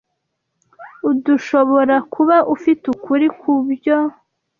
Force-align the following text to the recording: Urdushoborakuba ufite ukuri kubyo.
Urdushoborakuba 1.07 2.35
ufite 2.55 2.83
ukuri 2.93 3.27
kubyo. 3.39 3.97